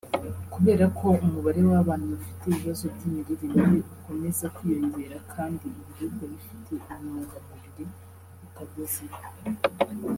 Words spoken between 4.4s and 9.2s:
kwiyongera kandi ibiribwa bifite intungamubiri bitabuze